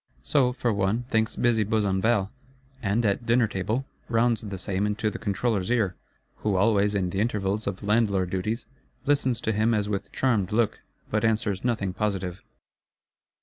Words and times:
So, 0.23 0.51
for 0.51 0.73
one, 0.73 1.03
thinks 1.11 1.35
busy 1.35 1.63
Besenval; 1.63 2.31
and, 2.81 3.05
at 3.05 3.27
dinner 3.27 3.47
table, 3.47 3.85
rounds 4.09 4.41
the 4.41 4.57
same 4.57 4.87
into 4.87 5.11
the 5.11 5.19
Controller's 5.19 5.69
ear,—who 5.69 6.55
always, 6.55 6.95
in 6.95 7.11
the 7.11 7.19
intervals 7.19 7.67
of 7.67 7.83
landlord 7.83 8.31
duties, 8.31 8.65
listens 9.05 9.39
to 9.41 9.51
him 9.51 9.75
as 9.75 9.87
with 9.87 10.11
charmed 10.11 10.51
look, 10.51 10.79
but 11.11 11.23
answers 11.23 11.63
nothing 11.63 11.93
positive. 11.93 12.41